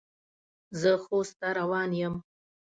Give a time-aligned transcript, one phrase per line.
[0.79, 2.15] زه خوست ته روان یم.